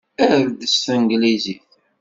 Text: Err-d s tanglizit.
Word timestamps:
Err-d 0.23 0.61
s 0.71 0.75
tanglizit. 0.85 1.67